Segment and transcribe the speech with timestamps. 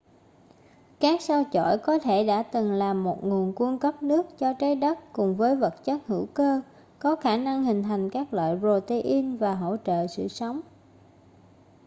[0.99, 4.75] các sao chổi có thể đã từng là một nguồn cung cấp nước cho trái
[4.75, 6.61] đất cùng với vật chất hữu cơ
[6.99, 10.61] có khả năng hình thành các loại protein và hỗ trợ sự sống